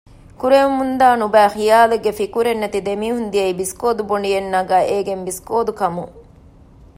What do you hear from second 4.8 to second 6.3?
އޭގެން ބިސްކޯދު ކަމުން